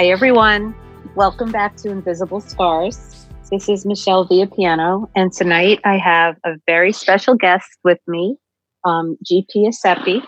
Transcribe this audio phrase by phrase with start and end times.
[0.00, 0.74] Hi, everyone.
[1.14, 3.26] Welcome back to Invisible Scars.
[3.50, 8.38] This is Michele Viapiano, and tonight I have a very special guest with me,
[8.84, 10.24] um, GP Iseppi,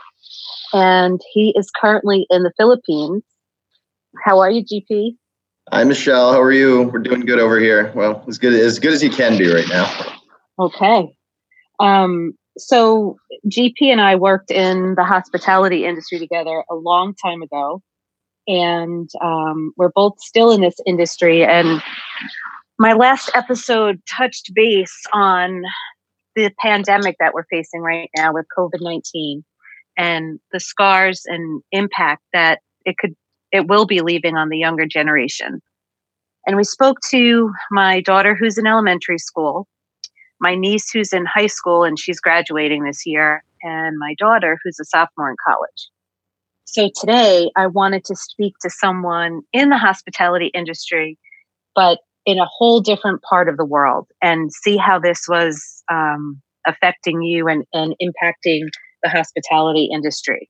[0.74, 3.22] and he is currently in the Philippines.
[4.22, 5.16] How are you, GP?
[5.70, 6.34] Hi, Michelle.
[6.34, 6.90] How are you?
[6.92, 7.92] We're doing good over here.
[7.94, 9.90] Well, as good as good as you can be right now.
[10.58, 11.16] Okay.
[11.80, 13.16] Um, so
[13.48, 17.80] GP and I worked in the hospitality industry together a long time ago,
[18.46, 21.44] and um, we're both still in this industry.
[21.44, 21.82] And
[22.78, 25.62] my last episode touched base on
[26.34, 29.44] the pandemic that we're facing right now with COVID nineteen
[29.96, 33.14] and the scars and impact that it could
[33.52, 35.60] it will be leaving on the younger generation.
[36.46, 39.68] And we spoke to my daughter who's in elementary school,
[40.40, 44.80] my niece who's in high school and she's graduating this year, and my daughter who's
[44.80, 45.90] a sophomore in college.
[46.72, 51.18] So today I wanted to speak to someone in the hospitality industry,
[51.74, 56.40] but in a whole different part of the world and see how this was um,
[56.66, 58.68] affecting you and, and impacting
[59.02, 60.48] the hospitality industry.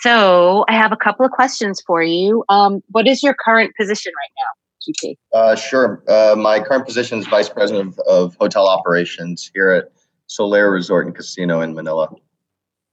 [0.00, 2.42] So I have a couple of questions for you.
[2.48, 5.38] Um, what is your current position right now?
[5.38, 6.02] Uh, sure.
[6.08, 9.92] Uh, my current position is Vice President of, of Hotel Operations here at
[10.26, 12.08] Solaire Resort and Casino in Manila.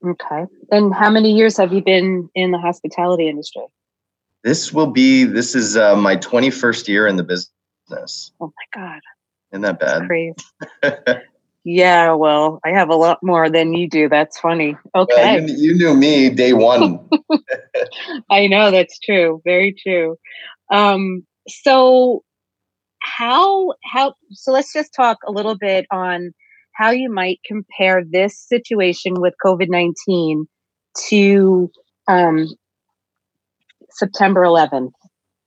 [0.06, 0.46] Okay.
[0.72, 3.64] And how many years have you been in the hospitality industry?
[4.44, 8.32] This will be, this is uh, my 21st year in the business.
[8.42, 9.00] Oh my God.
[9.52, 10.02] Isn't that bad?
[10.02, 11.22] That's crazy.
[11.66, 14.10] Yeah, well, I have a lot more than you do.
[14.10, 14.76] That's funny.
[14.96, 15.40] Okay.
[15.40, 17.00] you, you, knew me day one.
[18.30, 19.42] I know that's true.
[19.46, 20.18] Very true.
[20.72, 22.24] Um, so
[23.00, 26.34] how how so let's just talk a little bit on
[26.76, 30.46] how you might compare this situation with COVID-19
[31.10, 31.72] to
[32.08, 32.48] um,
[33.90, 34.92] September 11th,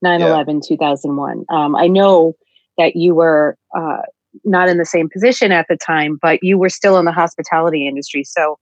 [0.04, 1.44] 9/11 2001.
[1.48, 2.34] Um, I know
[2.78, 4.03] that you were uh,
[4.44, 7.87] not in the same position at the time, but you were still in the hospitality
[7.87, 8.25] industry.
[8.25, 8.58] So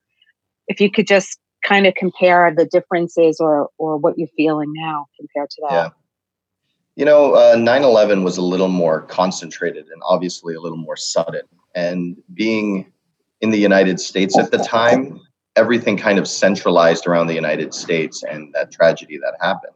[0.68, 5.06] if you could just kind of compare the differences or or what you're feeling now
[5.18, 5.74] compared to that.
[5.74, 5.88] Yeah.
[6.96, 11.42] You know, uh, 9/11 was a little more concentrated and obviously a little more sudden.
[11.74, 12.92] And being
[13.40, 15.20] in the United States at the time,
[15.56, 19.74] everything kind of centralized around the United States and that tragedy that happened.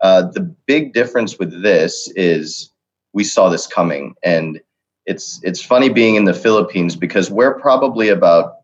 [0.00, 2.70] Uh, the big difference with this is
[3.12, 4.60] we saw this coming, and
[5.06, 8.56] it's it's funny being in the Philippines because we're probably about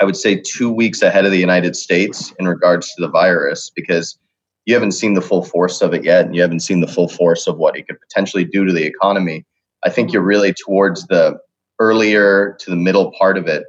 [0.00, 3.70] I would say 2 weeks ahead of the United States in regards to the virus
[3.74, 4.16] because
[4.64, 7.08] you haven't seen the full force of it yet and you haven't seen the full
[7.08, 9.44] force of what it could potentially do to the economy.
[9.84, 11.38] I think you're really towards the
[11.78, 13.64] earlier to the middle part of it.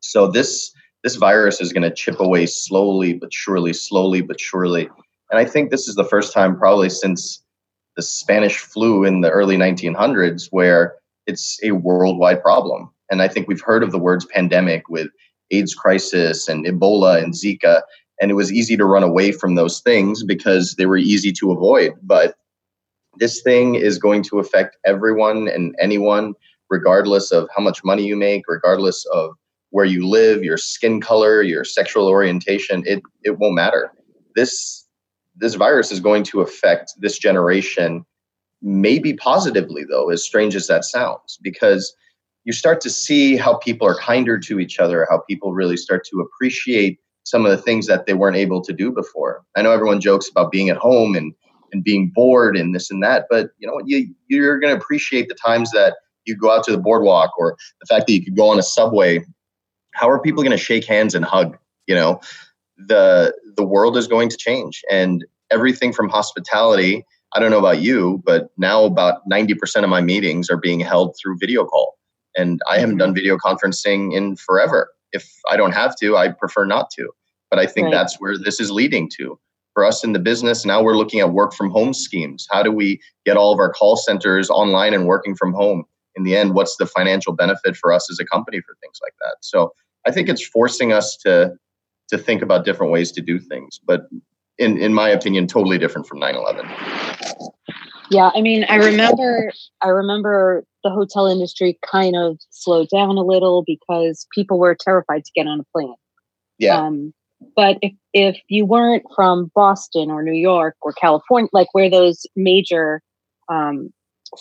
[0.00, 0.72] So this
[1.04, 4.88] this virus is going to chip away slowly but surely, slowly but surely.
[5.30, 7.42] And I think this is the first time probably since
[7.96, 10.94] the Spanish flu in the early 1900s where
[11.26, 12.90] it's a worldwide problem.
[13.10, 15.08] And I think we've heard of the words pandemic with
[15.50, 17.82] AIDS crisis and Ebola and Zika.
[18.20, 21.52] And it was easy to run away from those things because they were easy to
[21.52, 21.92] avoid.
[22.02, 22.36] But
[23.18, 26.34] this thing is going to affect everyone and anyone,
[26.70, 29.34] regardless of how much money you make, regardless of
[29.70, 32.82] where you live, your skin color, your sexual orientation.
[32.86, 33.92] It it won't matter.
[34.34, 34.86] This
[35.36, 38.04] this virus is going to affect this generation
[38.60, 41.94] maybe positively though as strange as that sounds because
[42.44, 46.04] you start to see how people are kinder to each other how people really start
[46.04, 49.70] to appreciate some of the things that they weren't able to do before i know
[49.70, 51.32] everyone jokes about being at home and
[51.72, 55.28] and being bored and this and that but you know you you're going to appreciate
[55.28, 55.94] the times that
[56.28, 58.62] you go out to the boardwalk or the fact that you could go on a
[58.62, 59.24] subway
[59.94, 62.20] how are people going to shake hands and hug you know
[62.76, 67.04] the the world is going to change and everything from hospitality
[67.34, 71.16] I don't know about you, but now about 90% of my meetings are being held
[71.16, 71.98] through video call.
[72.36, 73.14] And I haven't done mm-hmm.
[73.14, 74.90] video conferencing in forever.
[75.12, 77.10] If I don't have to, I prefer not to.
[77.50, 77.92] But I think right.
[77.92, 79.38] that's where this is leading to.
[79.74, 82.46] For us in the business, now we're looking at work from home schemes.
[82.50, 85.84] How do we get all of our call centers online and working from home?
[86.18, 89.14] In the end, what's the financial benefit for us as a company for things like
[89.20, 89.36] that?
[89.40, 89.72] So
[90.06, 91.54] I think it's forcing us to
[92.08, 93.80] to think about different ways to do things.
[93.86, 94.08] But
[94.58, 96.70] in in my opinion totally different from 9-11
[98.10, 103.22] yeah i mean i remember i remember the hotel industry kind of slowed down a
[103.22, 105.94] little because people were terrified to get on a plane
[106.58, 107.12] yeah um,
[107.54, 112.26] but if if you weren't from boston or new york or california like where those
[112.36, 113.00] major
[113.50, 113.88] um,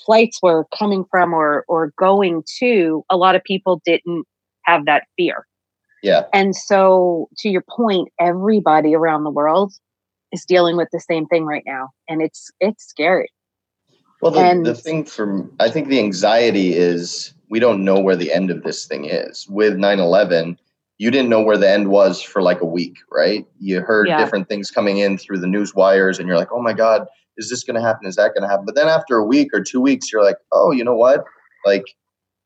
[0.05, 4.25] flights were coming from or or going to a lot of people didn't
[4.65, 5.45] have that fear
[6.03, 9.73] yeah and so to your point everybody around the world
[10.31, 13.29] is dealing with the same thing right now, and it's it's scary.
[14.21, 18.15] Well, the, and, the thing from I think the anxiety is we don't know where
[18.15, 19.47] the end of this thing is.
[19.47, 20.59] With 9 11,
[20.97, 23.45] you didn't know where the end was for like a week, right?
[23.59, 24.17] You heard yeah.
[24.17, 27.07] different things coming in through the news wires, and you're like, oh my God,
[27.37, 28.07] is this going to happen?
[28.07, 28.65] Is that going to happen?
[28.65, 31.23] But then after a week or two weeks, you're like, oh, you know what?
[31.65, 31.83] Like,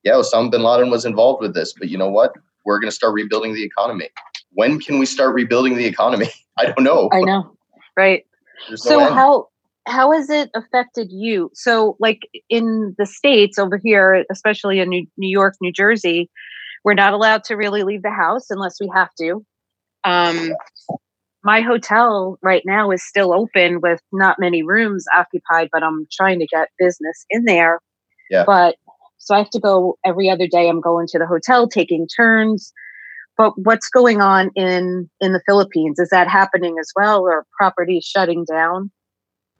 [0.04, 2.34] yeah, Osama bin Laden was involved with this, but you know what?
[2.66, 4.10] We're going to start rebuilding the economy.
[4.54, 6.28] When can we start rebuilding the economy?
[6.58, 7.10] I don't know.
[7.12, 7.56] I know,
[7.96, 8.26] right?
[8.76, 9.48] so how
[9.88, 11.50] how has it affected you?
[11.54, 16.30] So, like in the states over here, especially in New, New York, New Jersey,
[16.84, 19.46] we're not allowed to really leave the house unless we have to.
[20.04, 20.54] Um,
[21.44, 26.40] my hotel right now is still open with not many rooms occupied, but I'm trying
[26.40, 27.80] to get business in there.
[28.30, 28.44] Yeah.
[28.46, 28.76] But
[29.18, 30.70] so I have to go every other day.
[30.70, 32.74] I'm going to the hotel, taking turns.
[33.38, 36.00] But what's going on in in the Philippines?
[36.00, 38.92] Is that happening as well, or properties shutting down?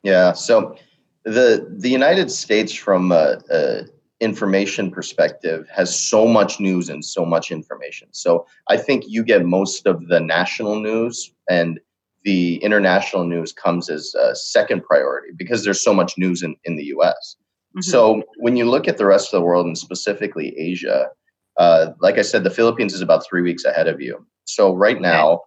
[0.02, 0.32] Yeah.
[0.32, 0.76] So
[1.24, 3.84] the the United States, from a, a,
[4.22, 8.06] information perspective, has so much news and so much information.
[8.12, 11.80] So I think you get most of the national news, and
[12.24, 16.76] the international news comes as a second priority because there's so much news in, in
[16.76, 17.36] the U.S.
[17.70, 17.80] Mm-hmm.
[17.82, 21.08] So when you look at the rest of the world and specifically Asia,
[21.56, 24.24] uh, like I said, the Philippines is about three weeks ahead of you.
[24.44, 25.40] So right now,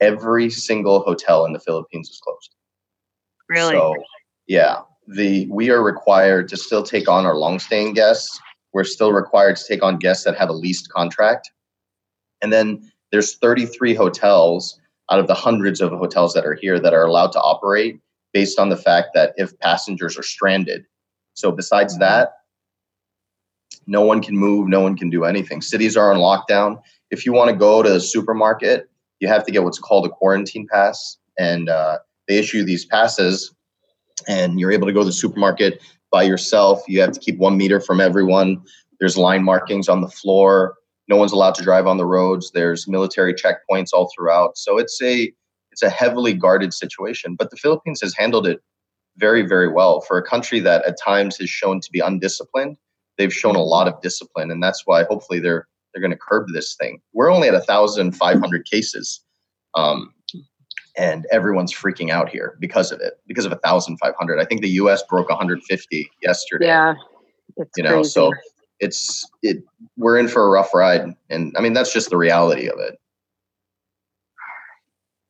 [0.00, 2.54] every single hotel in the Philippines is closed.
[3.50, 3.74] Really?
[3.74, 3.94] So,
[4.46, 8.38] yeah, the we are required to still take on our long-staying guests.
[8.72, 11.50] We're still required to take on guests that have a leased contract,
[12.40, 14.78] and then there's 33 hotels
[15.10, 18.00] out of the hundreds of hotels that are here that are allowed to operate
[18.32, 20.86] based on the fact that if passengers are stranded.
[21.34, 22.02] So besides mm-hmm.
[22.02, 22.32] that,
[23.86, 25.60] no one can move, no one can do anything.
[25.60, 26.80] Cities are on lockdown.
[27.10, 28.88] If you want to go to the supermarket,
[29.20, 33.54] you have to get what's called a quarantine pass, and uh, they issue these passes
[34.28, 36.82] and you're able to go to the supermarket by yourself.
[36.88, 38.62] You have to keep one meter from everyone.
[39.00, 40.76] There's line markings on the floor.
[41.08, 42.52] No one's allowed to drive on the roads.
[42.52, 44.56] There's military checkpoints all throughout.
[44.56, 45.32] So it's a
[45.72, 47.34] it's a heavily guarded situation.
[47.34, 48.60] But the Philippines has handled it
[49.16, 50.00] very, very well.
[50.02, 52.76] For a country that at times has shown to be undisciplined,
[53.18, 54.50] they've shown a lot of discipline.
[54.50, 57.00] And that's why hopefully they're they're going to curb this thing.
[57.12, 59.22] We're only at 1,500 cases.
[59.74, 60.12] Um,
[60.96, 65.02] and everyone's freaking out here because of it because of 1500 i think the us
[65.08, 66.66] broke 150 yesterday.
[66.66, 66.94] Yeah
[67.76, 68.10] you know crazy.
[68.10, 68.32] so
[68.80, 69.62] it's it
[69.96, 72.98] we're in for a rough ride and i mean that's just the reality of it.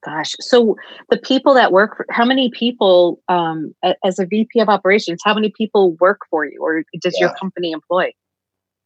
[0.05, 0.77] Gosh so
[1.11, 3.75] the people that work for, how many people um,
[4.05, 7.27] as a vp of operations how many people work for you or does yeah.
[7.27, 8.13] your company employ?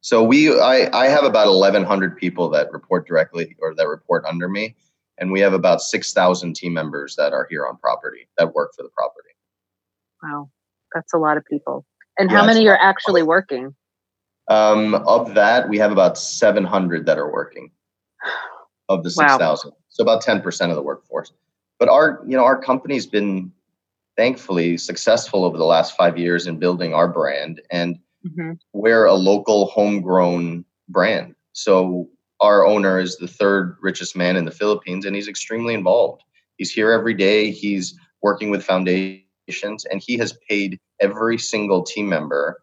[0.01, 4.47] So we I, I have about 1100 people that report directly or that report under
[4.47, 4.75] me
[5.17, 8.83] and we have about 6,000 team members that are here on property that work for
[8.83, 9.29] the property.
[10.23, 10.49] Wow,
[10.93, 11.85] that's a lot of people.
[12.17, 13.75] And yeah, how many are actually working?
[14.47, 17.71] Um, of that, we have about 700 that are working
[18.89, 19.39] of the 6,000.
[19.69, 19.77] Wow.
[19.89, 21.31] So about 10% of the workforce.
[21.79, 23.51] But our, you know, our company's been
[24.15, 28.53] thankfully successful over the last five years in building our brand, and mm-hmm.
[28.73, 31.35] we're a local homegrown brand.
[31.53, 36.23] So our owner is the third richest man in the Philippines, and he's extremely involved.
[36.57, 37.51] He's here every day.
[37.51, 42.61] He's working with foundations, and he has paid every single team member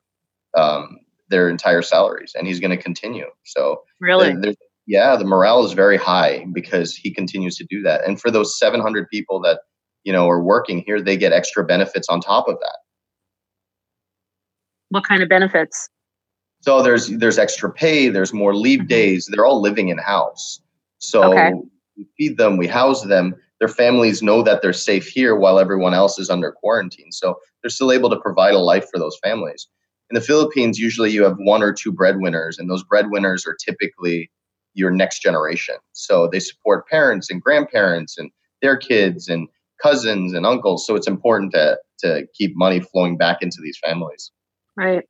[0.57, 3.27] um, their entire salaries, and he's going to continue.
[3.45, 4.35] So, really,
[4.87, 8.07] yeah, the morale is very high because he continues to do that.
[8.07, 9.61] And for those 700 people that
[10.05, 12.77] you know are working here, they get extra benefits on top of that.
[14.91, 15.89] What kind of benefits?
[16.65, 18.89] So there's there's extra pay, there's more leave mm-hmm.
[18.89, 19.29] days.
[19.31, 20.61] They're all living in house.
[20.97, 21.53] So okay.
[21.95, 23.35] we feed them, we house them.
[23.59, 27.13] Their families know that they're safe here while everyone else is under quarantine.
[27.13, 29.69] So they're still able to provide a life for those families.
[30.11, 34.31] In the Philippines, usually you have one or two breadwinners, and those breadwinners are typically
[34.73, 35.77] your next generation.
[35.93, 38.31] So they support parents and grandparents and
[38.63, 39.49] their kids and
[39.83, 40.87] cousins and uncles.
[40.87, 44.33] So it's important to to keep money flowing back into these families.
[44.77, 45.05] Right.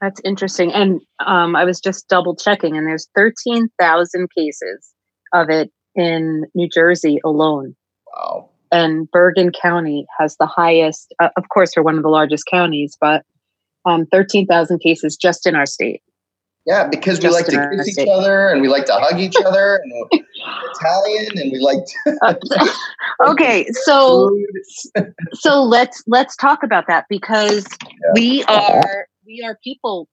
[0.00, 0.72] That's interesting.
[0.72, 4.90] And um, I was just double checking, and there's 13,000 cases
[5.32, 7.74] of it in New Jersey alone.
[8.14, 8.50] Wow.
[8.72, 12.96] And Bergen County has the highest, uh, of course, we're one of the largest counties,
[13.00, 13.24] but
[13.84, 16.02] um, 13,000 cases just in our state.
[16.66, 19.80] Yeah, because we like to kiss each other and we like to hug each other
[19.84, 20.22] and
[20.74, 22.34] Italian and we like to uh,
[23.30, 24.36] Okay, so
[25.32, 27.88] so let's let's talk about that because yeah.
[28.14, 30.08] we are we are people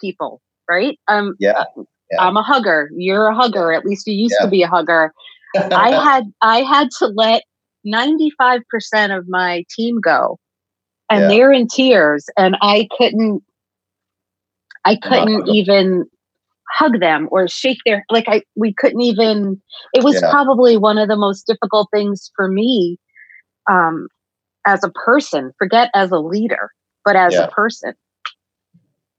[0.00, 0.98] people, right?
[1.08, 1.64] Um yeah.
[2.10, 2.20] yeah.
[2.20, 2.90] I'm a hugger.
[2.94, 3.72] You're a hugger.
[3.72, 4.44] At least you used yeah.
[4.44, 5.12] to be a hugger.
[5.56, 7.42] I had I had to let
[7.86, 10.38] 95% of my team go
[11.08, 11.28] and yeah.
[11.28, 13.42] they're in tears and I couldn't
[14.84, 16.04] I couldn't even
[16.70, 19.60] hug them or shake their like I we couldn't even
[19.94, 20.30] it was yeah.
[20.30, 22.98] probably one of the most difficult things for me
[23.70, 24.08] um
[24.68, 26.70] as a person, forget as a leader,
[27.04, 27.44] but as yeah.
[27.44, 27.94] a person.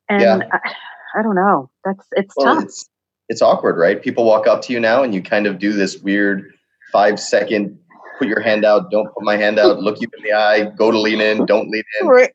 [0.10, 0.48] And yeah.
[0.51, 1.70] I, I, don't know.
[1.86, 2.63] That's it's well, tough.
[2.66, 2.89] It's,
[3.30, 4.01] it's awkward, right?
[4.01, 6.51] People walk up to you now and you kind of do this weird
[6.92, 7.78] five second
[8.20, 10.92] put your hand out, don't put my hand out, look you in the eye, go
[10.92, 12.08] to lean in, don't lean in.
[12.08, 12.32] Right.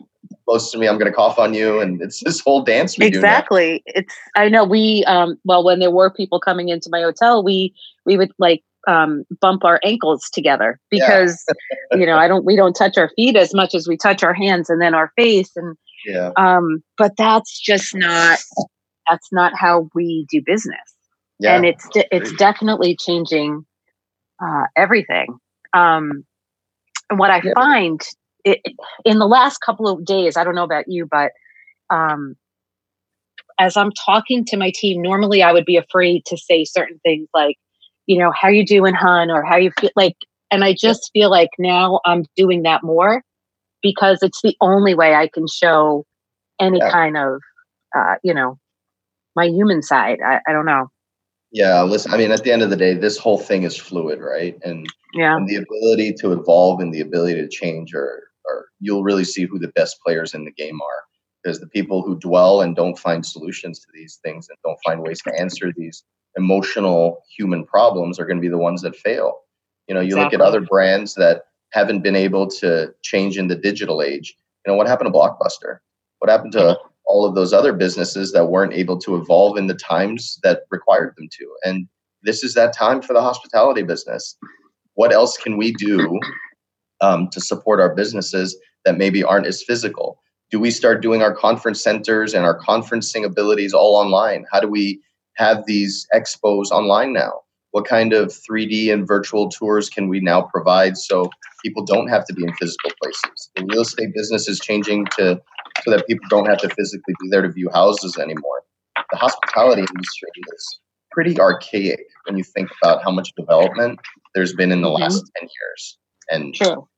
[0.46, 2.98] Close to me, I'm going to cough on you, and it's this whole dance.
[2.98, 3.14] Movement.
[3.14, 3.82] Exactly.
[3.86, 4.14] It's.
[4.34, 5.04] I know we.
[5.06, 5.38] Um.
[5.44, 9.64] Well, when there were people coming into my hotel, we we would like um, bump
[9.64, 11.42] our ankles together because
[11.92, 11.98] yeah.
[11.98, 14.34] you know I don't we don't touch our feet as much as we touch our
[14.34, 16.30] hands and then our face and yeah.
[16.36, 18.38] Um, but that's just not
[19.08, 20.78] that's not how we do business.
[21.38, 21.56] Yeah.
[21.56, 23.64] And it's it's definitely changing
[24.42, 25.38] uh, everything.
[25.72, 26.24] Um,
[27.10, 27.52] and what I yeah.
[27.54, 28.00] find
[28.44, 28.60] it,
[29.04, 31.32] in the last couple of days, I don't know about you, but
[31.90, 32.36] um,
[33.58, 37.28] as I'm talking to my team, normally I would be afraid to say certain things
[37.34, 37.56] like,
[38.06, 40.16] you know, how you doing, hun, or how you feel like,
[40.50, 43.22] and I just feel like now I'm doing that more
[43.84, 46.06] because it's the only way I can show
[46.58, 46.90] any yeah.
[46.90, 47.40] kind of,
[47.96, 48.58] uh, you know,
[49.36, 50.18] my human side.
[50.26, 50.88] I, I don't know.
[51.52, 54.20] Yeah, listen, I mean, at the end of the day, this whole thing is fluid,
[54.20, 54.58] right?
[54.64, 55.36] And, yeah.
[55.36, 59.44] and the ability to evolve and the ability to change are, are you'll really see
[59.44, 61.02] who the best players in the game are.
[61.42, 65.02] Because the people who dwell and don't find solutions to these things and don't find
[65.02, 66.02] ways to answer these
[66.36, 69.40] emotional human problems are going to be the ones that fail.
[69.86, 70.38] You know, you exactly.
[70.38, 71.42] look at other brands that
[71.74, 74.36] haven't been able to change in the digital age.
[74.64, 75.78] You know, what happened to Blockbuster?
[76.20, 79.74] What happened to all of those other businesses that weren't able to evolve in the
[79.74, 81.46] times that required them to?
[81.64, 81.88] And
[82.22, 84.36] this is that time for the hospitality business.
[84.94, 86.20] What else can we do
[87.00, 90.20] um, to support our businesses that maybe aren't as physical?
[90.52, 94.46] Do we start doing our conference centers and our conferencing abilities all online?
[94.52, 95.02] How do we
[95.34, 97.40] have these expos online now?
[97.72, 101.28] What kind of 3D and virtual tours can we now provide so
[101.64, 103.50] people don't have to be in physical places?
[103.56, 105.40] The real estate business is changing to
[105.82, 108.62] so that people don't have to physically be there to view houses anymore.
[109.10, 110.78] The hospitality industry is
[111.10, 113.98] pretty archaic when you think about how much development
[114.34, 115.02] there's been in the mm-hmm.
[115.02, 115.98] last 10 years.
[116.30, 116.88] And True.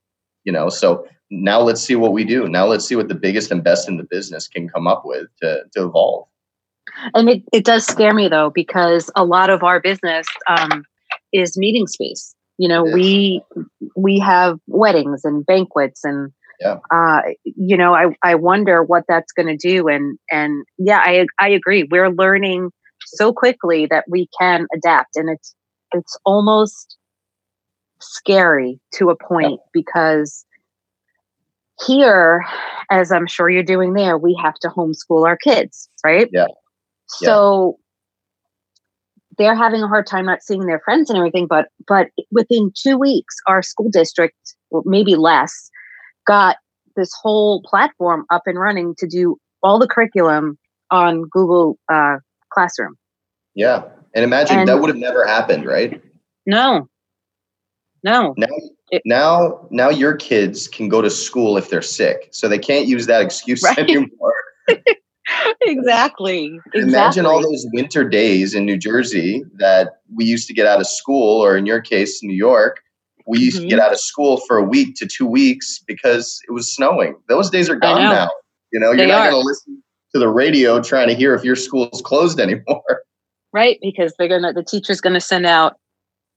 [0.44, 2.48] you know, so now let's see what we do.
[2.48, 5.26] Now let's see what the biggest and best in the business can come up with
[5.42, 6.28] to, to evolve.
[7.14, 10.84] And it, it does scare me though, because a lot of our business um,
[11.32, 12.35] is meeting space.
[12.58, 13.42] You know, we
[13.94, 16.78] we have weddings and banquets and yeah.
[16.90, 19.88] uh, you know, I, I wonder what that's going to do.
[19.88, 21.86] And, and yeah, I, I agree.
[21.90, 22.70] We're learning
[23.04, 25.54] so quickly that we can adapt and it's,
[25.92, 26.96] it's almost
[28.00, 29.70] scary to a point yeah.
[29.72, 30.44] because
[31.86, 32.44] here,
[32.90, 36.28] as I'm sure you're doing there, we have to homeschool our kids, right?
[36.32, 36.46] Yeah.
[37.08, 37.78] So
[39.38, 42.96] they're having a hard time not seeing their friends and everything, but but within two
[42.96, 44.36] weeks, our school district,
[44.84, 45.70] maybe less,
[46.26, 46.56] got
[46.96, 50.58] this whole platform up and running to do all the curriculum
[50.90, 52.16] on Google uh,
[52.52, 52.96] Classroom.
[53.54, 56.02] Yeah, and imagine and that would have never happened, right?
[56.46, 56.88] No,
[58.02, 58.34] no.
[58.36, 58.46] Now,
[58.90, 62.86] it, now, now your kids can go to school if they're sick, so they can't
[62.86, 63.78] use that excuse right?
[63.78, 64.34] anymore.
[65.62, 66.58] Exactly.
[66.74, 70.86] Imagine all those winter days in New Jersey that we used to get out of
[70.86, 72.80] school, or in your case, New York.
[73.26, 73.64] We used mm-hmm.
[73.64, 73.86] to get mm-hmm.
[73.86, 77.16] out of school for a week to two weeks because it was snowing.
[77.28, 78.30] Those days are gone now.
[78.72, 81.56] You know, you're not going to listen to the radio trying to hear if your
[81.56, 82.82] school's closed anymore.
[83.52, 85.76] Right, because they're gonna the teacher's gonna send out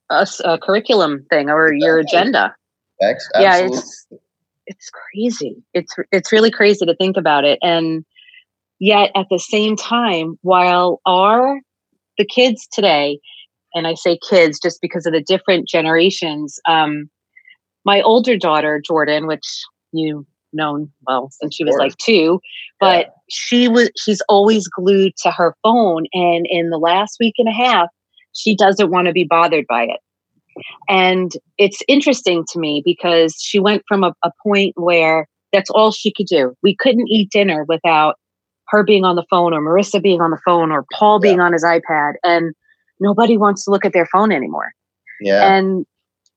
[0.09, 1.85] a, a curriculum thing or exactly.
[1.85, 2.55] your agenda.
[3.01, 3.41] Absolutely.
[3.41, 4.07] Yeah, it's
[4.67, 5.61] it's crazy.
[5.73, 8.05] It's it's really crazy to think about it, and
[8.79, 11.59] Yet at the same time, while our
[12.17, 13.19] the kids today,
[13.73, 17.09] and I say kids just because of the different generations, um,
[17.85, 19.45] my older daughter Jordan, which
[19.91, 22.39] you known well since she was like two,
[22.79, 23.11] but yeah.
[23.29, 27.53] she was she's always glued to her phone, and in the last week and a
[27.53, 27.87] half,
[28.33, 29.99] she doesn't want to be bothered by it.
[30.87, 35.91] And it's interesting to me because she went from a, a point where that's all
[35.91, 36.55] she could do.
[36.63, 38.15] We couldn't eat dinner without
[38.69, 41.43] her being on the phone or Marissa being on the phone or Paul being yeah.
[41.43, 42.53] on his iPad and
[42.99, 44.71] nobody wants to look at their phone anymore.
[45.21, 45.53] Yeah.
[45.53, 45.85] And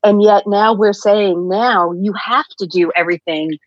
[0.05, 3.59] and yet now we're saying now you have to do everything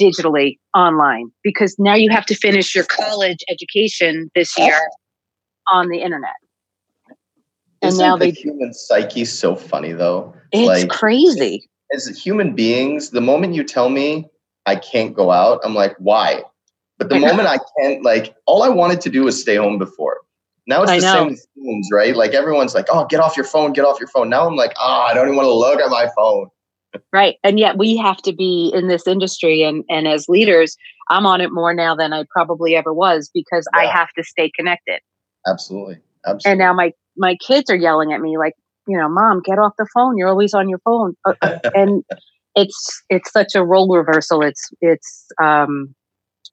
[0.00, 4.78] digitally online because now you have to finish your college education this year
[5.70, 6.34] on the internet.
[7.82, 10.34] And Isn't now the they human psyche so funny though.
[10.52, 11.68] It's like, crazy.
[11.94, 14.28] as human beings, the moment you tell me
[14.66, 16.42] I can't go out, I'm like, why?
[16.98, 20.18] But the moment I can't, like, all I wanted to do was stay home before.
[20.68, 21.14] Now it's I the know.
[21.14, 22.14] same with phones, right?
[22.14, 24.28] Like everyone's like, oh, get off your phone, get off your phone.
[24.28, 26.48] Now I'm like, oh, I don't even want to look at my phone.
[27.10, 27.36] Right.
[27.42, 30.76] And yet we have to be in this industry and and as leaders,
[31.08, 34.50] I'm on it more now than I probably ever was because I have to stay
[34.54, 35.00] connected.
[35.46, 35.98] Absolutely.
[36.26, 36.50] Absolutely.
[36.50, 38.54] And now my my kids are yelling at me like,
[38.86, 40.18] you know, mom, get off the phone.
[40.18, 41.14] You're always on your phone.
[41.24, 42.04] Uh, uh, and
[42.54, 44.42] it's it's such a role reversal.
[44.42, 45.94] It's it's um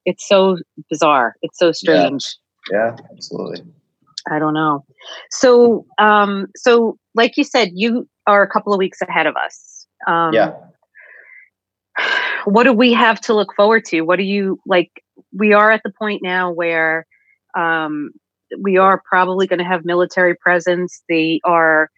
[0.05, 0.57] it's so
[0.89, 1.35] bizarre.
[1.41, 2.35] It's so strange.
[2.71, 3.63] yeah, absolutely.
[4.29, 4.85] I don't know.
[5.29, 9.88] So um so like you said, you are a couple of weeks ahead of us.
[10.07, 10.53] Um yeah.
[12.45, 14.01] what do we have to look forward to?
[14.01, 15.03] What do you like?
[15.33, 17.05] We are at the point now where
[17.57, 18.12] um,
[18.62, 21.01] we are probably going to have military presence.
[21.09, 21.89] They are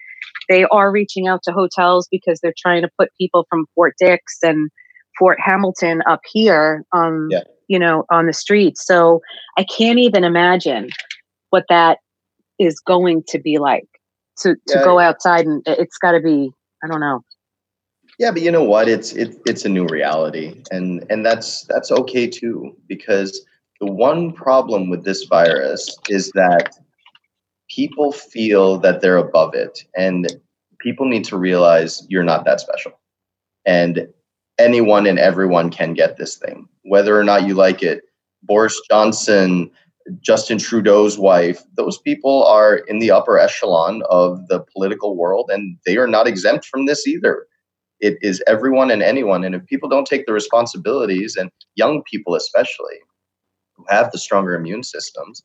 [0.49, 4.37] they are reaching out to hotels because they're trying to put people from Fort Dix
[4.43, 4.69] and
[5.17, 7.43] Fort Hamilton up here on Yeah.
[7.67, 8.85] You know on the streets.
[8.85, 9.21] So
[9.57, 10.89] I can't even imagine
[11.49, 11.99] what that
[12.59, 13.87] is going to be like
[14.39, 14.83] to to Yeah.
[14.83, 16.51] go outside and it- it's got to be
[16.83, 17.21] I don't know.
[18.19, 18.87] Yeah, but you know what?
[18.89, 22.75] It's it, it's a new reality, and and that's that's okay too.
[22.87, 23.45] Because
[23.79, 26.73] the one problem with this virus is that
[27.69, 30.27] people feel that they're above it, and
[30.79, 32.93] people need to realize you're not that special,
[33.65, 34.07] and
[34.59, 38.03] anyone and everyone can get this thing, whether or not you like it.
[38.43, 39.69] Boris Johnson,
[40.21, 45.77] Justin Trudeau's wife, those people are in the upper echelon of the political world, and
[45.85, 47.45] they are not exempt from this either
[47.99, 49.43] it is everyone and anyone.
[49.43, 52.95] And if people don't take the responsibilities, and young people especially,
[53.75, 55.43] who have the stronger immune systems,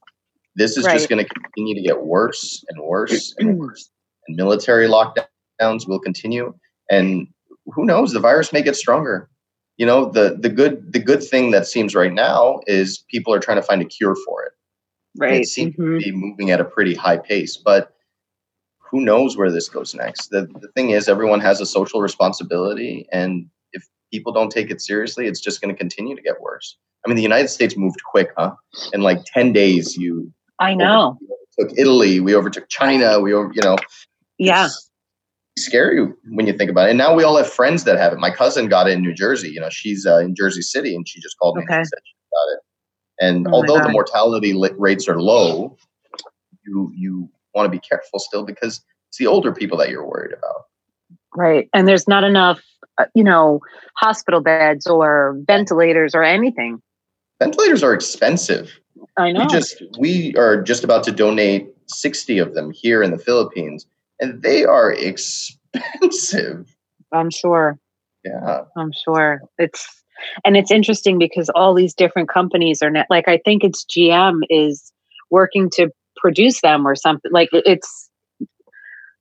[0.54, 0.94] this is Right.
[0.94, 3.90] just going to continue to get worse and worse and worse.
[4.28, 6.54] And military lockdowns will continue.
[6.90, 7.26] And
[7.66, 8.12] who knows?
[8.12, 9.28] The virus may get stronger.
[9.78, 13.40] You know, the the good the good thing that seems right now is people are
[13.40, 14.52] trying to find a cure for it.
[15.14, 15.40] And Right.
[15.42, 15.98] It seems Mhm.
[16.00, 17.94] to be moving at a pretty high pace, but
[18.78, 20.28] who knows where this goes next?
[20.28, 24.80] The, the thing is, everyone has a social responsibility, and if people don't take it
[24.82, 26.76] seriously, it's just going to continue to get worse.
[27.04, 28.54] I mean, the United States moved quick, huh?
[28.92, 31.18] In like 10 days, you I know.
[31.58, 33.76] took Italy, we overtook China, we over, you know,
[34.38, 34.66] Yeah.
[34.66, 34.90] it's
[35.58, 36.90] scary when you think about it.
[36.90, 38.18] And now we all have friends that have it.
[38.18, 39.50] My cousin got it in New Jersey.
[39.50, 41.76] You know, she's uh, in Jersey City, and she just called me Okay.
[41.78, 42.60] and said she got it.
[43.20, 45.76] And Oh although the mortality li- rates are low,
[46.66, 50.32] you you want to be careful still because it's the older people that you're worried
[50.32, 50.64] about.
[51.36, 51.68] Right.
[51.74, 52.62] And there's not enough,
[52.98, 53.60] uh, you know,
[53.96, 56.80] hospital beds or ventilators or anything.
[57.38, 58.78] Ventilators are expensive.
[59.18, 59.40] I know.
[59.40, 63.86] We just we are just about to donate 60 of them here in the Philippines,
[64.22, 66.74] and they are expensive.
[67.12, 67.78] I'm sure.
[68.24, 68.62] Yeah.
[68.76, 69.42] I'm sure.
[69.58, 69.86] It's
[70.44, 74.40] and it's interesting because all these different companies are net like I think it's GM
[74.48, 74.92] is
[75.30, 77.32] working to produce them or something.
[77.32, 78.08] Like it's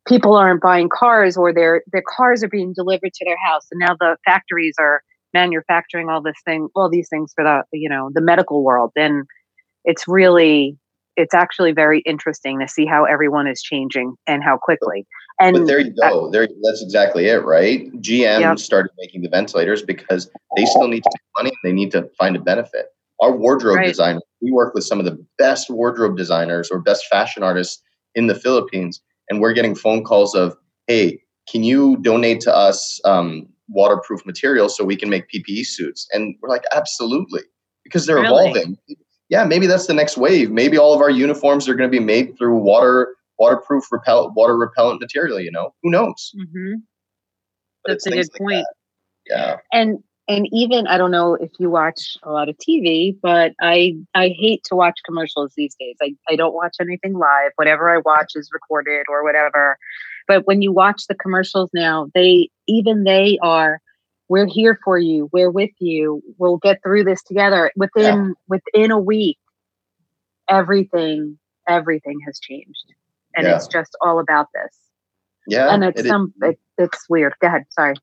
[0.08, 3.80] people aren't buying cars or their their cars are being delivered to their house and
[3.80, 5.02] now the factories are
[5.34, 9.26] manufacturing all this thing all these things for the you know the medical world and
[9.86, 10.78] it's really
[11.17, 15.06] it's actually very interesting to see how everyone is changing and how quickly
[15.41, 16.30] and But there you go.
[16.30, 17.91] There, that's exactly it, right?
[18.00, 21.91] GM started making the ventilators because they still need to make money and they need
[21.91, 22.88] to find a benefit.
[23.21, 23.88] Our wardrobe Right.
[23.88, 27.82] designer, we work with some of the best wardrobe designers or best fashion artists
[28.13, 30.56] in the Philippines, and we're getting phone calls of,
[30.88, 36.08] "Hey, can you donate to us um, waterproof material so we can make PPE suits?"
[36.13, 37.41] And we're like, "Absolutely,"
[37.84, 38.52] because they're Really?
[38.52, 38.78] evolving.
[39.32, 40.52] Yeah, maybe that's the next wave.
[40.52, 44.56] Maybe all of our uniforms are going to be made through water waterproof repel water
[44.56, 46.84] repellent material you know who knows Mhm.
[47.86, 48.65] That's a good like point.
[48.67, 48.74] that.
[49.26, 53.54] yeah and and even i don't know if you watch a lot of tv but
[53.60, 57.89] i i hate to watch commercials these days i, I don't watch anything live whatever
[57.89, 59.80] i watch is recorded or whatever
[60.28, 63.82] but when you watch the commercials now they even they are
[64.32, 67.70] we're here for you we're with you we'll get through this together.
[67.76, 69.38] Within within a week
[70.48, 72.86] everything everything has changed.
[73.36, 73.56] And Yeah.
[73.58, 74.74] it's just all about this.
[75.48, 77.34] Yeah and it's it some it, it's weird.
[77.41, 77.96] Go ahead sorry.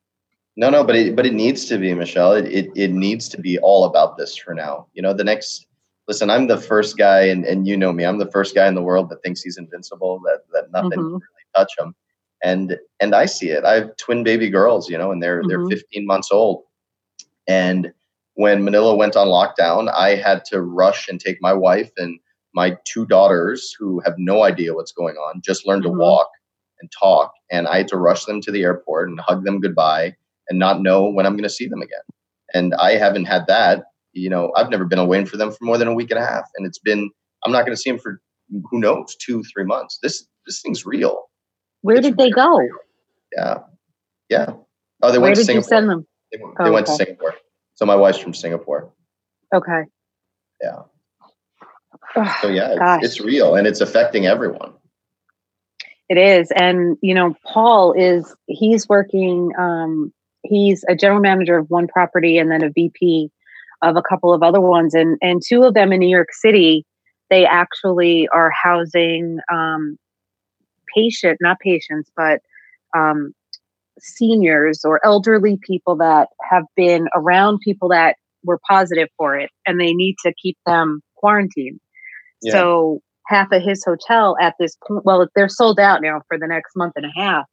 [0.56, 2.32] No no but it but it needs to be michele.
[2.32, 4.86] It, it it needs to be all about this for now.
[4.92, 5.66] You know the next
[6.08, 8.74] listen i'm the first guy and and you know me i'm the first guy in
[8.74, 11.12] the world that thinks he's invincible that that nothing can Mhm.
[11.12, 11.94] really touch him
[12.42, 15.48] and and i see it i have twin baby girls you know and they're Mhm.
[15.48, 16.64] they're 15 months old
[17.48, 17.92] and
[18.34, 22.18] when manila went on lockdown i had to rush and take my wife and
[22.54, 25.92] my two daughters who have no idea what's going on just learned Mhm.
[25.92, 26.28] to walk
[26.80, 30.14] and talk and i had to rush them to the airport and hug them goodbye
[30.48, 32.00] and not know when I'm going to see them again.
[32.54, 33.84] And I haven't had that.
[34.14, 36.24] You know, I've never been away for them for more than a week and a
[36.24, 37.10] half, and it's been
[37.44, 38.22] I'm not going to see them for
[38.70, 39.98] who knows two three months.
[40.02, 41.27] This this thing's real.
[41.82, 42.60] Where did they go?
[43.36, 43.58] Yeah,
[44.28, 44.52] yeah.
[45.02, 45.68] Oh, they Where went to did you Singapore.
[45.68, 46.06] send them?
[46.32, 46.92] They, went- Oh, they went to.
[46.94, 47.34] Singapore.
[47.74, 48.92] So my wife's from Singapore.
[49.54, 49.82] Okay.
[50.62, 50.82] Yeah.
[52.42, 53.04] So yeah, Gosh.
[53.04, 54.72] it's real and it's affecting everyone.
[56.08, 56.50] It is.
[56.56, 60.12] And, you know, Paul is, he's working, um,
[60.42, 63.30] he's a general manager of one property and then a VP
[63.82, 64.94] of a couple of other ones.
[64.94, 66.84] And, and two of them in New York City,
[67.30, 69.98] they actually are housing um,
[70.98, 72.40] patient, not patients, but
[72.96, 73.32] um,
[74.00, 79.80] seniors or elderly people that have been around people that were positive for it and
[79.80, 81.80] they need to keep them quarantined.
[82.42, 82.52] Yeah.
[82.52, 86.46] So half of his hotel at this point, well, they're sold out now for the
[86.46, 87.44] next month and a half.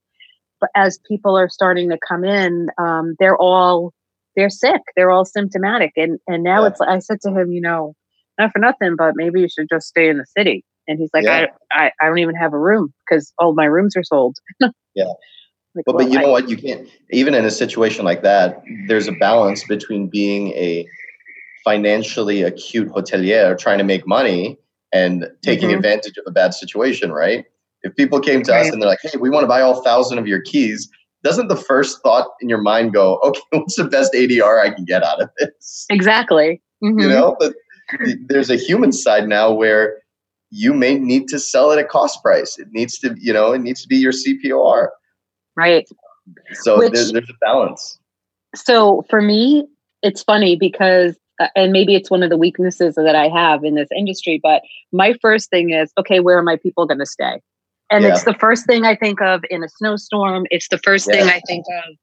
[0.61, 3.91] But as people are starting to come in, um, they're all
[4.35, 4.81] they're sick.
[4.95, 6.69] They're all symptomatic, and and now Yeah.
[6.69, 6.81] it's.
[6.81, 7.93] I said to him, you know,
[8.37, 10.63] not for nothing, but maybe you should just stay in the city.
[10.87, 11.47] And he's like, Yeah.
[11.71, 14.37] I, I I don't even have a room because all my rooms are sold.
[14.95, 15.05] Yeah.
[15.75, 16.47] Like, But, well, but you I- know what?
[16.49, 20.87] You can't, even in a situation like that, there's a balance between being a
[21.65, 24.57] financially acute hotelier trying to make money
[24.93, 25.75] and taking Mhm.
[25.77, 27.45] advantage of a bad situation, right?
[27.83, 30.17] If people came to us and they're like, hey, we want to buy all thousand
[30.17, 30.89] of your keys,
[31.23, 34.85] doesn't the first thought in your mind go, okay, what's the best ADR I can
[34.85, 35.85] get out of this?
[35.89, 36.61] exactly.
[36.83, 37.01] Mhm.
[37.01, 37.53] You know, but
[38.29, 39.97] there's a human side now where
[40.51, 42.57] you may need to sell it at cost price.
[42.57, 44.89] It needs to, you know, it needs to be your CPOR.
[45.55, 45.87] right.
[46.53, 47.99] So Which- there's, there's a balance.
[48.55, 49.67] so for me
[50.01, 53.75] it's funny because uh, and maybe it's one of the weaknesses that i have in
[53.75, 57.41] this industry but my first thing is okay where are my people going to stay
[57.91, 58.11] and Yeah.
[58.13, 61.41] it's the first thing i think of in a snowstorm it's the first thing i
[61.47, 61.95] think of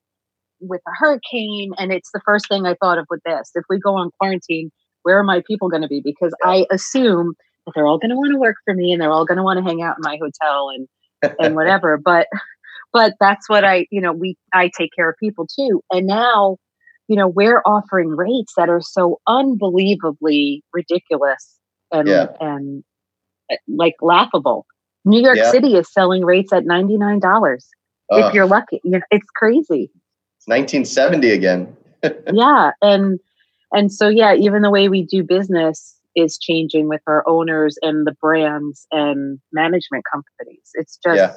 [0.61, 3.79] with a hurricane and it's the first thing i thought of with this if we
[3.81, 4.71] go on quarantine
[5.05, 6.51] where are my people going to be because Yeah.
[6.51, 7.35] i assume
[7.75, 9.59] they're all going to want to work for me and they're all going to want
[9.59, 10.89] to hang out in my hotel and
[11.39, 12.27] and whatever but
[12.93, 16.57] but that's what i you know we i take care of people too and now
[17.09, 21.59] you know we're offering rates that are so unbelievably ridiculous
[21.91, 22.27] and Yeah.
[22.41, 22.85] and
[23.51, 24.67] uh, like laughable
[25.05, 25.51] new york Yeah.
[25.51, 27.69] city is selling rates at $99
[28.15, 29.91] if you're lucky you know, it's crazy
[30.39, 31.77] it's 1970 again.
[32.33, 33.21] yeah and
[33.73, 38.07] and so yeah even the way we do business is changing with our owners and
[38.07, 40.71] the brands and management companies.
[40.75, 41.35] It's just Yeah.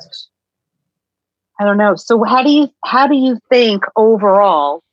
[1.60, 1.96] i don't know.
[1.96, 4.84] So how do you how do you think overall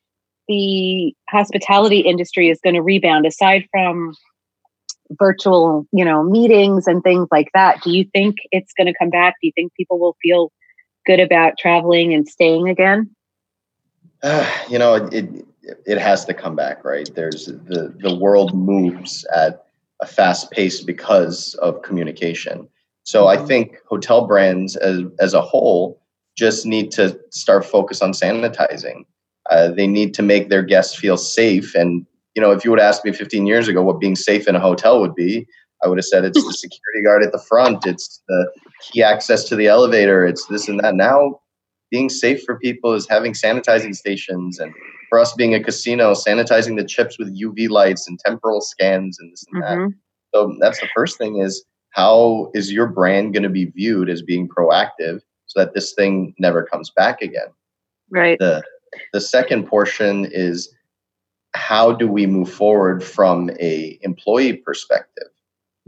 [0.48, 4.14] the hospitality industry is going to rebound aside from
[5.18, 7.82] virtual you know meetings and things like that?
[7.82, 9.34] Do you think it's going to come back?
[9.40, 10.52] Do you think people will feel
[11.06, 13.10] good about traveling and staying again?
[14.70, 15.46] You know, it, it
[15.86, 17.08] it has to come back, right?
[17.14, 19.66] There's the the world moves at
[20.02, 22.68] a fast pace because of communication.
[23.04, 23.46] So I Mhm.
[23.46, 26.00] think hotel brands as as a whole
[26.36, 29.04] just need to start focus on sanitizing.
[29.50, 31.74] Uh, they need to make their guests feel safe.
[31.74, 34.56] And you know, if you would ask me 15 years ago what being safe in
[34.56, 35.46] a hotel would be,
[35.84, 39.44] I would have said it's the security guard at the front, it's the key access
[39.44, 40.94] to the elevator, it's this and that.
[40.94, 41.40] Now,
[41.90, 44.72] being safe for people is having sanitizing stations, and
[45.12, 49.30] for us being a casino, sanitizing the chips with UV lights and temporal scans and
[49.30, 49.76] this and that.
[49.76, 49.94] Mhm.
[50.34, 54.22] So that's the first thing is how is your brand going to be viewed as
[54.22, 57.50] being proactive so that this thing never comes back again?
[58.10, 58.62] right The
[59.12, 60.74] the second portion is
[61.54, 65.28] how do we move forward from a employee perspective?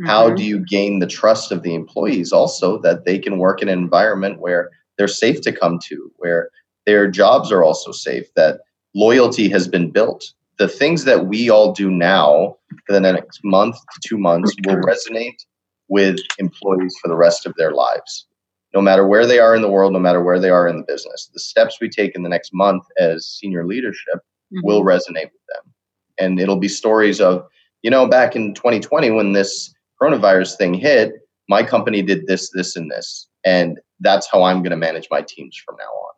[0.04, 0.36] How Mhm.
[0.36, 3.78] do you gain the trust of the employees also that they can work in an
[3.78, 6.50] environment where they're safe to come to, where
[6.84, 8.60] their jobs are also safe, that
[8.94, 10.32] loyalty has been built?
[10.58, 14.76] The things that we all do now for the next month to two months will
[14.76, 15.44] resonate
[15.88, 18.26] with employees for the rest of their lives.
[18.72, 20.84] No matter where they are in the world, no matter where they are in the
[20.86, 24.20] business, the steps we take in the next month as senior leadership
[24.62, 24.86] will Mhm.
[24.86, 25.72] resonate with them.
[26.18, 27.46] And it'll be stories of,
[27.82, 31.12] you know, back in 2020 when this coronavirus thing hit,
[31.48, 33.28] my company did this, this, and this.
[33.44, 36.14] And that's how I'm going to manage my teams from now on.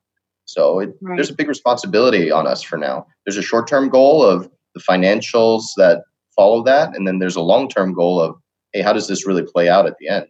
[0.47, 1.17] So it, Right.
[1.17, 3.07] there's a big responsibility on us for now.
[3.27, 6.03] There's a short term goal of the financials that
[6.35, 6.97] follow that.
[6.97, 8.37] And then there's a long term goal of,
[8.73, 10.27] hey, how does this really play out at the end?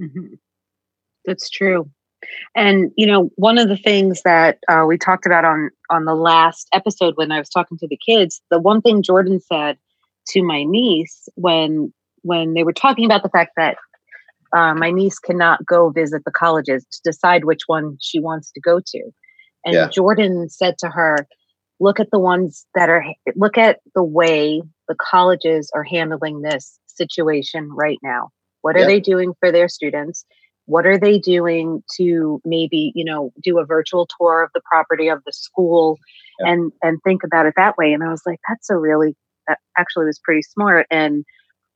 [0.00, 0.38] Mhm.
[1.24, 1.88] That's true.
[2.56, 6.14] And you know, one of the things that uh, we talked about on on the
[6.14, 9.78] last episode when I was talking to the kids, the one thing Jordan said
[10.28, 13.76] to my niece when when they were talking about the fact that
[14.56, 18.60] uh, my niece cannot go visit the colleges to decide which one she wants to
[18.60, 19.02] go to,
[19.64, 19.88] and Yeah.
[19.88, 21.26] Jordan said to her,
[21.80, 23.04] look at the ones that are
[23.36, 28.30] look at the way the colleges are handling this situation right now
[28.62, 28.86] what are yeah.
[28.86, 30.24] they doing for their students
[30.66, 35.08] what are they doing to maybe you know do a virtual tour of the property
[35.08, 35.98] of the school
[36.40, 36.52] yeah.
[36.52, 39.16] and and think about it that way and i was like that's a really
[39.48, 41.24] that actually was pretty smart and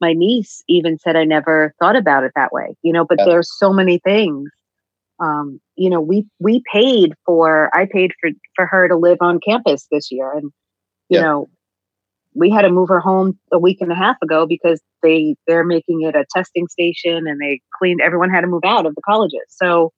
[0.00, 3.24] my niece even said i never thought about it that way you know but yeah.
[3.24, 4.50] there's so many things
[5.20, 9.38] um, you know we we paid for i paid for for her to live on
[9.40, 10.30] campus this year.
[10.32, 10.50] And
[11.08, 11.22] you yeah.
[11.22, 11.48] know
[12.34, 15.64] we had to move her home a week and a half ago because they they're
[15.64, 19.02] making it a testing station and they cleaned everyone had to move out of the
[19.02, 19.40] colleges.
[19.48, 19.92] So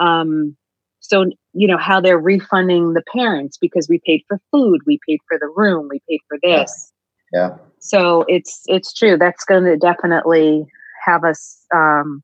[0.00, 0.56] um
[1.00, 5.20] so you know how they're refunding the parents because we paid for food we paid
[5.26, 6.92] for the room we paid for this.
[7.32, 7.56] Yeah, yeah.
[7.78, 9.16] so it's it's true.
[9.16, 10.66] That's going to definitely
[11.04, 12.22] have us um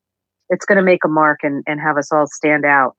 [0.48, 2.96] it's going to make a mark and and have us all stand out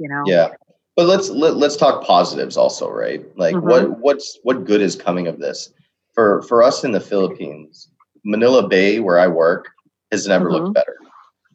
[0.00, 0.22] you know?
[0.26, 0.54] Yeah.
[0.96, 3.24] But let's let, let's talk positives also right?
[3.36, 3.68] Like mm-hmm.
[3.68, 5.72] what what's what good is coming of this?
[6.14, 7.88] For for us in the philippines
[8.24, 9.68] manila bay where i work
[10.10, 10.64] has never mm-hmm.
[10.64, 10.96] looked better.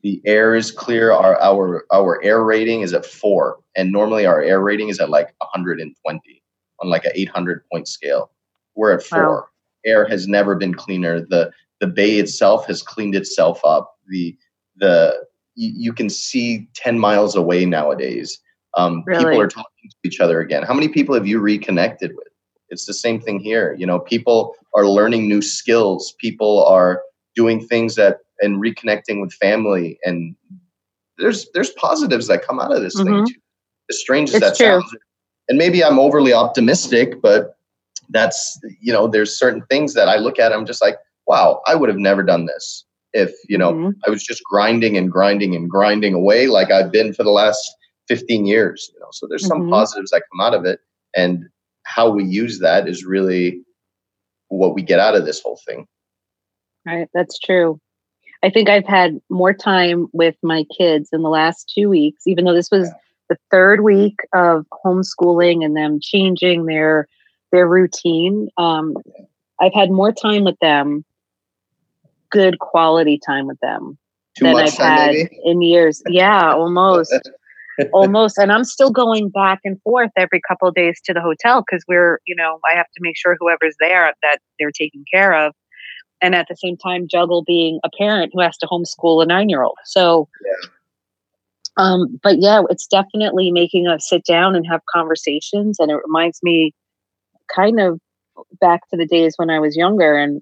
[0.01, 1.12] The air is clear.
[1.12, 5.10] Our our our air rating is at four and normally our air rating is at
[5.10, 6.43] like 120
[6.79, 8.31] on like an 800 point scale.
[8.75, 9.19] We're at four.
[9.19, 9.45] Wow.
[9.86, 11.21] air has never been cleaner.
[11.21, 13.95] The the bay itself has cleaned itself up.
[14.08, 14.38] The
[14.77, 18.39] the you, you can see 10 miles away nowadays
[18.77, 19.23] um, really?
[19.23, 22.27] people are talking to each other again how many people have you reconnected with
[22.69, 27.01] it's the same thing here you know people are learning new skills people are
[27.35, 30.35] doing things that and reconnecting with family and
[31.17, 33.17] there's there's positives that come out of this mm-hmm.
[33.17, 33.39] thing too
[33.89, 34.81] as strange as it's that true.
[34.81, 34.95] sounds
[35.47, 37.55] and maybe i'm overly optimistic but
[38.09, 41.75] that's you know there's certain things that i look at i'm just like wow i
[41.75, 42.85] would have never done this
[43.15, 43.89] if you know mm-hmm.
[44.06, 47.75] i was just grinding and grinding and grinding away like i've been for the last
[48.08, 49.71] 15 years you know so there's some mm-hmm.
[49.71, 50.80] positives that come out of it
[51.15, 51.45] and
[51.84, 53.63] how we use that is really
[54.49, 55.88] what we get out of this whole thing
[56.86, 57.80] right that's true
[58.43, 62.43] i think i've had more time with my kids in the last two weeks even
[62.43, 62.93] though this was yeah.
[63.30, 67.08] the third week of homeschooling and them changing their
[67.54, 68.93] their routine um,
[69.62, 71.06] i've had more time with them
[72.36, 73.98] good quality time with them
[74.38, 75.39] Too than I've had maybe?
[75.43, 76.02] in years.
[76.08, 77.13] Yeah, almost.
[77.91, 81.62] almost and i'm still going back and forth every couple of days to the hotel
[81.62, 85.34] because we're you know i have to make sure whoever's there that they're taken care
[85.34, 85.54] of
[86.21, 89.50] and at the same time juggle being a parent who has to homeschool a nine
[89.50, 90.69] year old so yeah.
[91.76, 96.41] um but yeah it's definitely making us sit down and have conversations and it reminds
[96.43, 96.74] me
[97.54, 98.00] kind of
[98.60, 100.41] back to the days when i was younger and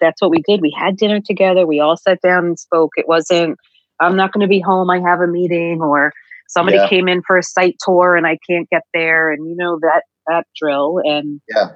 [0.00, 0.60] that's what we did.
[0.60, 1.66] We had dinner together.
[1.66, 2.92] We all sat down and spoke.
[2.96, 3.58] It wasn't,
[4.00, 4.90] I'm not going to be home.
[4.90, 6.12] I have a meeting or
[6.48, 6.88] somebody yeah.
[6.88, 9.30] came in for a site tour and I can't get there.
[9.30, 11.00] And you know, that, that drill.
[11.04, 11.70] And yeah.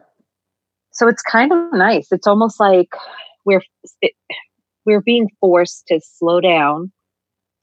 [0.92, 2.08] So it's kind of nice.
[2.12, 2.90] It's almost like
[3.44, 3.62] we're,
[4.02, 4.12] it,
[4.84, 6.92] we're being forced to slow down,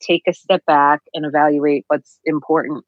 [0.01, 2.83] take a step back and evaluate what's important.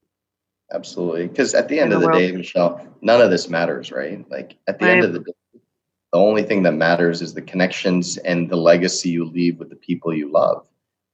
[0.74, 1.28] Absolutely.
[1.28, 4.30] Because at the end of the, the day, Michele, none of this matters, right?
[4.30, 4.96] Like at the right.
[4.96, 5.34] end of the day,
[6.14, 9.76] the only thing that matters is the connections and the legacy you leave with the
[9.76, 10.66] people you love.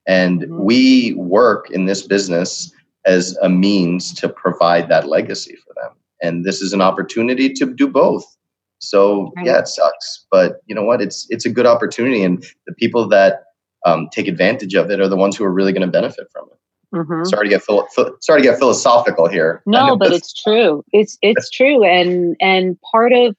[0.08, 0.64] And mm-hmm.
[0.64, 2.72] we work in this business
[3.06, 5.94] as a means to provide that legacy for them.
[6.22, 8.38] And this is an opportunity to do both.
[8.80, 9.46] So right.
[9.46, 11.02] yeah, it sucks, but you know what?
[11.02, 13.46] It's it's a good opportunity, and the people that
[13.88, 16.46] um, take advantage of it are the ones who are really going to benefit from
[16.52, 16.57] it.
[16.94, 17.26] Mm-hmm.
[17.26, 17.88] Sorry to get philo-
[18.22, 19.62] sorry to get philosophical here.
[19.66, 20.86] No, but it's true.
[20.94, 23.36] It's it's true, and and part of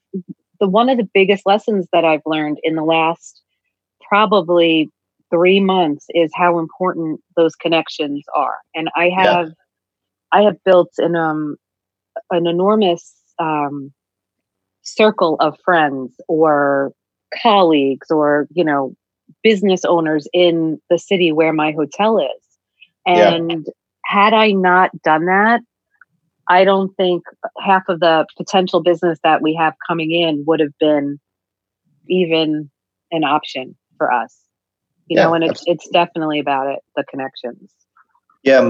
[0.59, 3.41] the one of the biggest lessons that I've learned in the last
[4.07, 4.89] probably
[5.31, 8.57] three months is how important those connections are.
[8.75, 9.53] And I have yeah.
[10.31, 11.57] I have built an um
[12.29, 13.91] an enormous um
[14.83, 16.91] circle of friends or
[17.41, 18.95] colleagues or you know
[19.43, 22.48] business owners in the city where my hotel is.
[23.09, 23.73] And yeah.
[24.05, 25.61] had I not done that,
[26.49, 27.23] I don't think
[27.59, 31.19] half of the potential business that we have coming in would have been
[32.07, 32.69] even
[33.11, 34.35] an option for us.
[35.07, 37.71] You yeah, know, and it's it's definitely about it, the connections.
[38.43, 38.61] Yeah,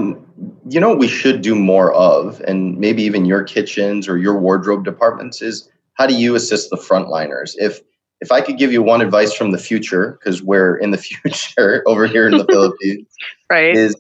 [0.68, 4.40] you know what we should do more of, and maybe even your kitchens or your
[4.40, 7.54] wardrobe departments is how do you assist the frontliners?
[7.58, 7.82] If
[8.22, 11.84] if I could give you one advice from the future, because we're in the future
[11.86, 13.08] over here in the Philippines,
[13.50, 13.76] right?
[13.76, 13.96] Is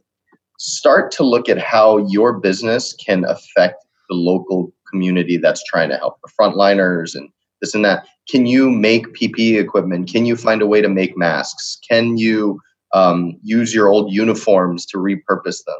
[0.59, 5.97] start to look at how your business can affect the local community that's trying to
[5.97, 7.29] help the frontliners and
[7.61, 8.05] this and that.
[8.29, 10.09] Can you make PPE equipment?
[10.09, 11.77] Can you find a way to make masks?
[11.89, 12.59] Can you
[12.93, 15.77] um, use your old uniforms to repurpose them?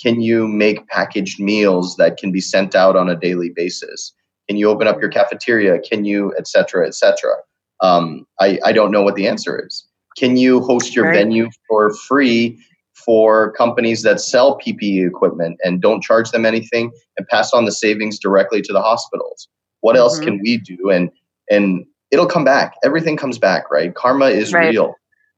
[0.00, 4.12] Can you make packaged meals that can be sent out on a daily basis?
[4.48, 5.78] Can you open up your cafeteria?
[5.78, 7.34] Can you, et cetera, et cetera?
[7.80, 9.86] Um, I, I don't know what the answer is.
[10.16, 11.14] Can you host your right.
[11.14, 12.58] venue for free
[13.04, 17.72] for companies that sell PPE equipment and don't charge them anything and pass on the
[17.72, 19.48] savings directly to the hospitals?
[19.80, 20.00] What mm-hmm.
[20.00, 20.90] else can we do?
[20.90, 21.10] And
[21.50, 22.74] and it'll come back.
[22.84, 23.94] Everything comes back, right?
[23.94, 24.70] Karma is right.
[24.70, 24.94] real.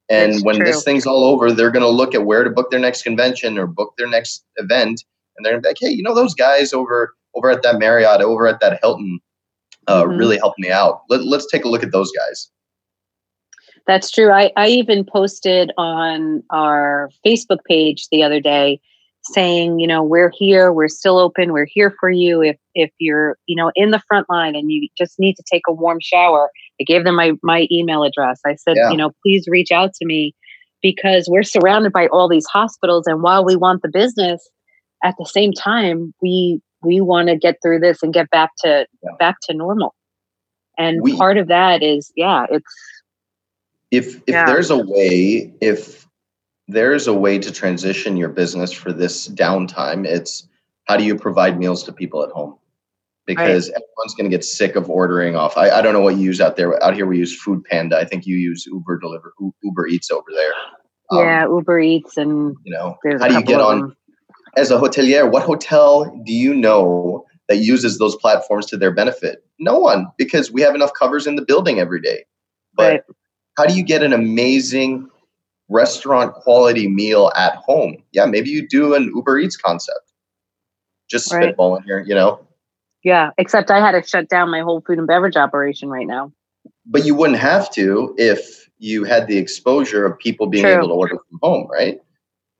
[0.08, 0.66] And it's when true.
[0.66, 3.56] this thing's all over, they're going to look at where to book their next convention
[3.56, 5.04] or book their next event,
[5.36, 7.78] and they're going to be like, "Hey, you know those guys over over at that
[7.78, 9.20] Marriott, over at that Hilton,
[9.86, 10.18] uh, mm-hmm.
[10.18, 11.02] really helped me out.
[11.08, 12.50] Let, let's take a look at those guys."
[13.86, 14.30] That's true.
[14.30, 18.80] I, I even posted on our Facebook page the other day
[19.24, 22.42] saying, you know, we're here, we're still open, we're here for you.
[22.42, 25.62] If if you're, you know, in the front line and you just need to take
[25.68, 28.40] a warm shower, I gave them my my email address.
[28.46, 28.90] I said, yeah.
[28.90, 30.34] you know, please reach out to me
[30.80, 34.48] because we're surrounded by all these hospitals and while we want the business,
[35.04, 38.86] at the same time, we we want to get through this and get back to
[39.02, 39.10] yeah.
[39.18, 39.94] back to normal.
[40.78, 42.64] And we, part of that is, yeah, it's
[43.92, 44.46] if if yeah.
[44.46, 46.08] there's a way, if
[46.66, 50.48] there's a way to transition your business for this downtime, it's
[50.88, 52.56] how do you provide meals to people at home?
[53.26, 53.76] Because right.
[53.76, 55.56] everyone's going to get sick of ordering off.
[55.56, 56.82] I, I don't know what you use out there.
[56.82, 57.96] Out here, we use Food Panda.
[57.98, 60.52] I think you use Uber Deliver, Uber Eats over there.
[61.10, 63.94] Um, yeah, Uber Eats, and you know, how do you get on?
[64.56, 69.44] As a hotelier, what hotel do you know that uses those platforms to their benefit?
[69.58, 72.24] No one, because we have enough covers in the building every day.
[72.74, 73.02] But right
[73.56, 75.08] how do you get an amazing
[75.68, 78.02] restaurant quality meal at home?
[78.12, 80.12] Yeah, maybe you do an Uber Eats concept.
[81.10, 81.54] Just right.
[81.56, 82.46] spitballing here, you know?
[83.04, 86.32] Yeah, except I had to shut down my whole food and beverage operation right now.
[86.86, 90.74] But you wouldn't have to if you had the exposure of people being True.
[90.74, 92.00] able to order from home, right?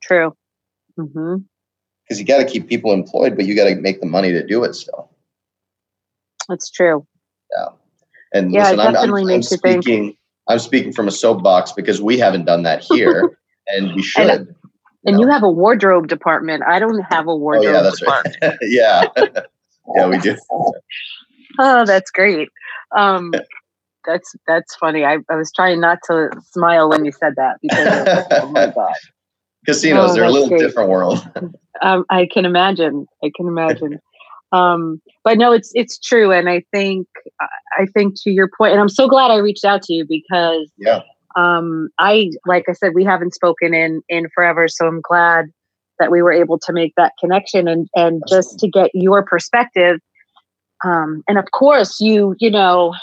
[0.01, 0.35] True.
[0.99, 1.43] Mm-hmm.
[2.03, 4.45] Because you got to keep people employed, but you got to make the money to
[4.45, 5.09] do it still.
[6.49, 7.07] That's true.
[7.55, 7.69] Yeah.
[8.33, 11.07] And yeah, listen, it definitely I'm, I'm, makes I'm you speaking, think I'm speaking from
[11.07, 14.29] a soapbox because we haven't done that here, and we should.
[14.29, 14.55] And, you
[15.05, 16.63] and you have a wardrobe department.
[16.67, 18.37] I don't have a wardrobe oh, yeah, that's department.
[18.41, 18.57] Right.
[18.61, 19.03] yeah,
[19.95, 20.37] yeah, we do.
[21.59, 22.49] oh, that's great.
[22.95, 23.33] Um,
[24.05, 25.05] that's that's funny.
[25.05, 28.93] I, I was trying not to smile when you said that because oh my god,
[29.65, 30.59] casinos oh, they're a little great.
[30.59, 31.25] different world.
[31.81, 33.07] um, I can imagine.
[33.23, 33.99] I can imagine.
[34.53, 37.07] Um, but no, it's it's true, and I think
[37.77, 40.71] I think to your point, and I'm so glad I reached out to you because
[40.77, 41.01] yeah,
[41.35, 45.45] um, I like I said we haven't spoken in in forever, so I'm glad
[45.99, 49.99] that we were able to make that connection and and just to get your perspective.
[50.85, 52.93] Um, and of course, you you know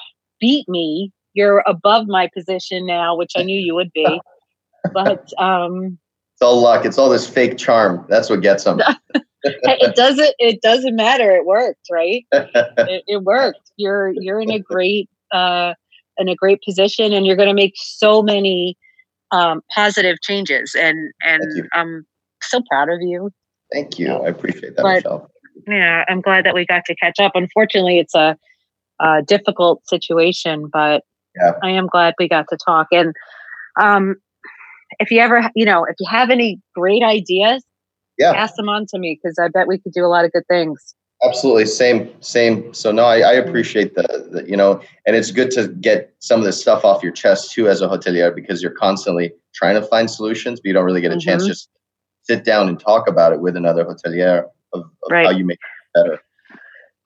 [0.41, 1.11] beat me.
[1.35, 4.21] You're above my position now, which I knew you would be.
[4.93, 5.99] but um,
[6.35, 6.85] it's all luck.
[6.85, 8.05] It's all this fake charm.
[8.09, 8.81] That's what gets them.
[9.43, 11.35] it doesn't it doesn't matter.
[11.35, 12.25] It worked right?
[12.33, 13.71] It, it, worked.
[13.77, 15.75] You're you're in a great uh
[16.19, 18.77] in a great position and you're going to make so many
[19.33, 22.05] um positive changes and and i'm
[22.43, 23.31] so proud of you.
[23.73, 24.13] Thank you.
[24.13, 25.31] I appreciate that but, Michele.
[25.67, 27.33] yeah i'm glad that we got to catch up.
[27.35, 28.37] Unfortunately it's a,
[29.01, 31.03] a difficult situation but
[31.37, 31.53] yeah.
[31.63, 32.89] i am glad we got to talk.
[32.91, 33.15] And
[33.81, 34.17] um
[34.99, 37.65] if you ever you know if you have any great ideas
[38.21, 38.33] yeah.
[38.33, 40.47] pass them on to me because I bet we could do a lot of good
[40.47, 40.95] things.
[41.23, 42.73] Absolutely, same, same.
[42.73, 46.41] So no, I, I appreciate the, the, you know, and it's good to get some
[46.41, 49.87] of this stuff off your chest too as a hotelier because you're constantly trying to
[49.87, 51.29] find solutions, but you don't really get a mm-hmm.
[51.29, 51.69] chance just
[52.23, 55.27] sit down and talk about it with another hotelier of, of right.
[55.27, 56.23] how you make it better.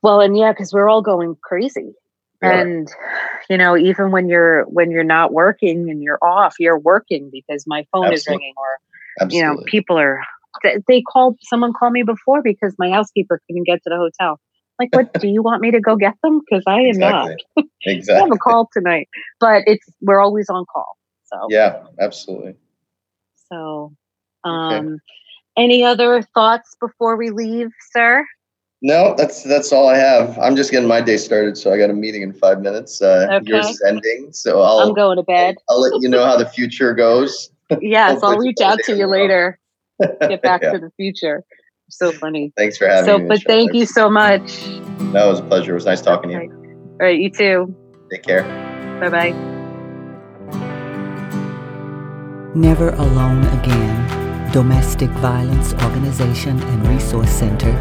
[0.03, 1.93] Well, and yeah, because we're all going crazy.
[2.43, 2.61] Yeah.
[2.61, 2.89] And
[3.49, 7.67] you know, even when you're when you're not working and you're off, you're working because
[7.67, 8.17] my phone Absolutely.
[8.17, 8.79] is ringing or
[9.21, 9.39] Absolutely.
[9.39, 10.23] you know, people are
[10.89, 14.41] they called someone called me before because my housekeeper couldn't get to the hotel.
[14.79, 16.41] Like, what do you want me to go get them?
[16.41, 17.37] Because I am exactly.
[17.57, 17.67] not.
[17.83, 18.15] exactly.
[18.17, 20.97] I have a call tonight, but it's we're always on call.
[21.25, 22.57] So yeah, absolutely.
[23.49, 23.95] So,
[24.43, 24.97] um, okay.
[25.57, 28.27] any other thoughts before we leave, sir?
[28.83, 30.37] No, that's that's all I have.
[30.39, 33.01] I'm just getting my day started, so I got a meeting in five minutes.
[33.01, 33.47] Uh, okay.
[33.47, 34.81] Yours is ending, so I'll.
[34.81, 35.57] I'm going to bed.
[35.71, 37.51] I'll, I'll let you know how the future goes.
[37.81, 39.59] yes, I'll reach out to you later
[40.21, 40.73] get back yeah.
[40.73, 41.45] to the future.
[41.91, 42.53] So funny.
[42.57, 43.29] Thanks for having so, me.
[43.29, 44.67] But thank you so much.
[45.01, 45.73] No, it was a pleasure.
[45.73, 46.51] It was nice talking to you.
[47.01, 47.75] All right, you too.
[48.11, 48.43] Take care.
[49.01, 49.55] Bye bye.
[52.55, 57.77] Never Alone Again Domestic Violence Organization and Resource Center